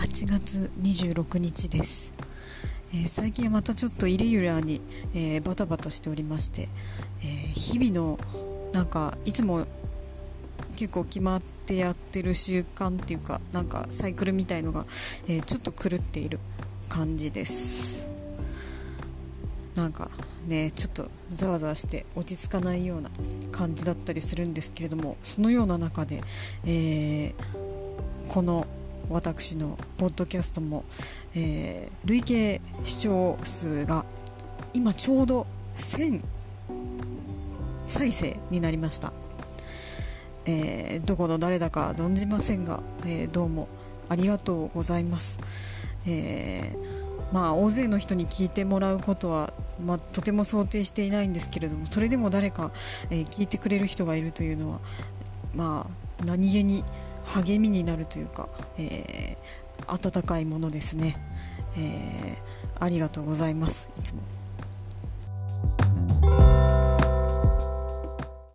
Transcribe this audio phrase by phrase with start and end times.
[0.00, 2.14] 8月26日です、
[2.94, 4.80] えー、最近はまたちょっとイレギュラーに、
[5.14, 8.18] えー、バタバタしておりまして、えー、日々の
[8.72, 9.66] なんかいつも
[10.76, 14.86] 結構決まってやってる習慣っていうかなんかサイクルみたいのが、
[15.28, 16.38] えちょっと狂っている
[16.88, 18.08] 感じです。
[19.76, 20.10] なんか
[20.46, 23.10] ねちょっとざわざわして落ち着かないような
[23.52, 26.22] 感じだったりするんですけれどもそのような中で、
[26.64, 27.34] え
[28.28, 28.66] この
[29.10, 30.84] 私のポッドキャストも、
[31.34, 34.04] えー、累計視聴数が
[34.72, 36.22] 今ちょうど1000
[37.88, 39.12] 再生になりました、
[40.46, 43.66] えー、どこの誰だか存じませんが、えー、どうも
[44.08, 45.38] ありがとうございます、
[46.08, 46.72] え
[47.32, 49.52] まあ大勢の人に聞いてもらうことは、
[49.84, 52.72] まあ、とても想定していないんですけれどもそれでも誰か、
[53.10, 54.80] え聞いてくれる人がいるというのは
[55.54, 56.84] まあ何気に
[57.34, 61.16] 励みになるというか、えー、温かいものですね、
[61.76, 64.20] えー、ありがとうございますいつも。